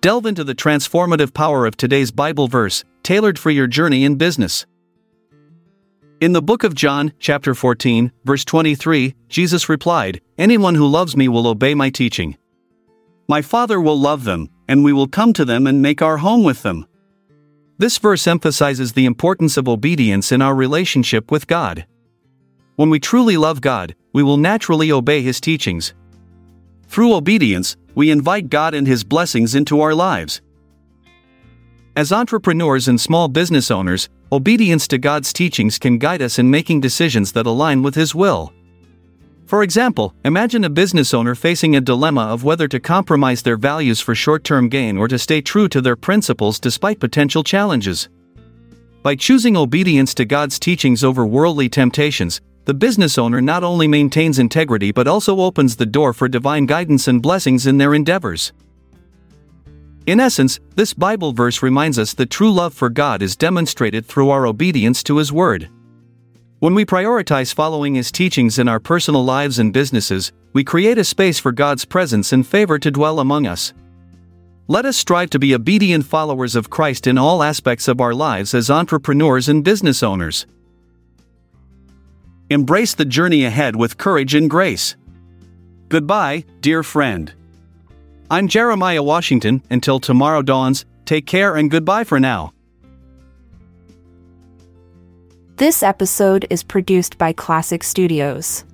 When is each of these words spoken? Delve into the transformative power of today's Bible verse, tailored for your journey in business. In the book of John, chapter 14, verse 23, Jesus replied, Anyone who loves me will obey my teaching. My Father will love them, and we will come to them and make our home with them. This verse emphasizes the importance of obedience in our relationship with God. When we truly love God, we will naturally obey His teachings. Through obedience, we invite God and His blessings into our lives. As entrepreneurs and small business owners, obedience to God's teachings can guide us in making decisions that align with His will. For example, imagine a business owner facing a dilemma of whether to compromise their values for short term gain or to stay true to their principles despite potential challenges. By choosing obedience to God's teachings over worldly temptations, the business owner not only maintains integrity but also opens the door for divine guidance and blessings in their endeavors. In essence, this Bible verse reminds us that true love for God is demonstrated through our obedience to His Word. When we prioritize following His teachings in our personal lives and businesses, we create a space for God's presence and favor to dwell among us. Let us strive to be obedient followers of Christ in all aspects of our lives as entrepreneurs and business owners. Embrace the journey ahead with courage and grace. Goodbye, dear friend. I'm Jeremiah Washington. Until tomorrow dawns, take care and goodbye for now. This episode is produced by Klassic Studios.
Delve 0.00 0.26
into 0.26 0.44
the 0.44 0.54
transformative 0.54 1.34
power 1.34 1.66
of 1.66 1.76
today's 1.76 2.12
Bible 2.12 2.46
verse, 2.46 2.84
tailored 3.02 3.36
for 3.36 3.50
your 3.50 3.66
journey 3.66 4.04
in 4.04 4.14
business. 4.14 4.64
In 6.20 6.32
the 6.32 6.42
book 6.42 6.62
of 6.62 6.74
John, 6.74 7.12
chapter 7.18 7.52
14, 7.52 8.12
verse 8.24 8.44
23, 8.44 9.16
Jesus 9.28 9.68
replied, 9.68 10.20
Anyone 10.36 10.76
who 10.76 10.86
loves 10.86 11.16
me 11.16 11.26
will 11.26 11.48
obey 11.48 11.74
my 11.74 11.90
teaching. 11.90 12.36
My 13.28 13.42
Father 13.42 13.80
will 13.80 13.98
love 13.98 14.22
them, 14.22 14.50
and 14.68 14.84
we 14.84 14.92
will 14.92 15.08
come 15.08 15.32
to 15.32 15.44
them 15.44 15.66
and 15.66 15.82
make 15.82 16.00
our 16.00 16.18
home 16.18 16.44
with 16.44 16.62
them. 16.62 16.86
This 17.78 17.98
verse 17.98 18.28
emphasizes 18.28 18.92
the 18.92 19.04
importance 19.04 19.56
of 19.56 19.68
obedience 19.68 20.30
in 20.30 20.42
our 20.42 20.54
relationship 20.54 21.32
with 21.32 21.48
God. 21.48 21.86
When 22.76 22.88
we 22.88 23.00
truly 23.00 23.36
love 23.36 23.60
God, 23.60 23.96
we 24.12 24.22
will 24.22 24.36
naturally 24.36 24.92
obey 24.92 25.22
His 25.22 25.40
teachings. 25.40 25.92
Through 26.98 27.14
obedience, 27.14 27.76
we 27.94 28.10
invite 28.10 28.50
God 28.50 28.74
and 28.74 28.84
His 28.84 29.04
blessings 29.04 29.54
into 29.54 29.80
our 29.80 29.94
lives. 29.94 30.40
As 31.94 32.10
entrepreneurs 32.10 32.88
and 32.88 33.00
small 33.00 33.28
business 33.28 33.70
owners, 33.70 34.08
obedience 34.32 34.88
to 34.88 34.98
God's 34.98 35.32
teachings 35.32 35.78
can 35.78 35.98
guide 35.98 36.22
us 36.22 36.40
in 36.40 36.50
making 36.50 36.80
decisions 36.80 37.30
that 37.34 37.46
align 37.46 37.84
with 37.84 37.94
His 37.94 38.16
will. 38.16 38.52
For 39.46 39.62
example, 39.62 40.12
imagine 40.24 40.64
a 40.64 40.70
business 40.70 41.14
owner 41.14 41.36
facing 41.36 41.76
a 41.76 41.80
dilemma 41.80 42.22
of 42.22 42.42
whether 42.42 42.66
to 42.66 42.80
compromise 42.80 43.42
their 43.42 43.56
values 43.56 44.00
for 44.00 44.16
short 44.16 44.42
term 44.42 44.68
gain 44.68 44.98
or 44.98 45.06
to 45.06 45.20
stay 45.20 45.40
true 45.40 45.68
to 45.68 45.80
their 45.80 45.94
principles 45.94 46.58
despite 46.58 46.98
potential 46.98 47.44
challenges. 47.44 48.08
By 49.04 49.14
choosing 49.14 49.56
obedience 49.56 50.14
to 50.14 50.24
God's 50.24 50.58
teachings 50.58 51.04
over 51.04 51.24
worldly 51.24 51.68
temptations, 51.68 52.40
the 52.68 52.74
business 52.74 53.16
owner 53.16 53.40
not 53.40 53.64
only 53.64 53.88
maintains 53.88 54.38
integrity 54.38 54.92
but 54.92 55.08
also 55.08 55.40
opens 55.40 55.76
the 55.76 55.86
door 55.86 56.12
for 56.12 56.28
divine 56.28 56.66
guidance 56.66 57.08
and 57.08 57.22
blessings 57.22 57.66
in 57.66 57.78
their 57.78 57.94
endeavors. 57.94 58.52
In 60.04 60.20
essence, 60.20 60.60
this 60.76 60.92
Bible 60.92 61.32
verse 61.32 61.62
reminds 61.62 61.98
us 61.98 62.12
that 62.12 62.28
true 62.28 62.52
love 62.52 62.74
for 62.74 62.90
God 62.90 63.22
is 63.22 63.36
demonstrated 63.36 64.04
through 64.04 64.28
our 64.28 64.46
obedience 64.46 65.02
to 65.04 65.16
His 65.16 65.32
Word. 65.32 65.70
When 66.58 66.74
we 66.74 66.84
prioritize 66.84 67.54
following 67.54 67.94
His 67.94 68.12
teachings 68.12 68.58
in 68.58 68.68
our 68.68 68.80
personal 68.80 69.24
lives 69.24 69.58
and 69.58 69.72
businesses, 69.72 70.32
we 70.52 70.62
create 70.62 70.98
a 70.98 71.04
space 71.04 71.38
for 71.38 71.52
God's 71.52 71.86
presence 71.86 72.34
and 72.34 72.46
favor 72.46 72.78
to 72.80 72.90
dwell 72.90 73.18
among 73.18 73.46
us. 73.46 73.72
Let 74.66 74.84
us 74.84 74.98
strive 74.98 75.30
to 75.30 75.38
be 75.38 75.54
obedient 75.54 76.04
followers 76.04 76.54
of 76.54 76.68
Christ 76.68 77.06
in 77.06 77.16
all 77.16 77.42
aspects 77.42 77.88
of 77.88 78.02
our 78.02 78.12
lives 78.12 78.52
as 78.52 78.68
entrepreneurs 78.68 79.48
and 79.48 79.64
business 79.64 80.02
owners. 80.02 80.46
Embrace 82.50 82.94
the 82.94 83.04
journey 83.04 83.44
ahead 83.44 83.76
with 83.76 83.98
courage 83.98 84.34
and 84.34 84.48
grace. 84.48 84.96
Goodbye, 85.90 86.44
dear 86.62 86.82
friend. 86.82 87.32
I'm 88.30 88.48
Jeremiah 88.48 89.02
Washington. 89.02 89.62
Until 89.70 90.00
tomorrow 90.00 90.40
dawns, 90.40 90.86
take 91.04 91.26
care 91.26 91.56
and 91.56 91.70
goodbye 91.70 92.04
for 92.04 92.18
now. 92.18 92.54
This 95.56 95.82
episode 95.82 96.46
is 96.48 96.62
produced 96.62 97.18
by 97.18 97.34
Klassic 97.34 97.82
Studios. 97.82 98.64